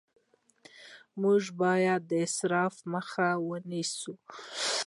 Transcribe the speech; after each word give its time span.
موږ 1.21 1.43
باید 1.61 2.01
د 2.09 2.11
اسراف 2.27 2.75
مخه 2.93 3.27
ونیسو 3.49 4.13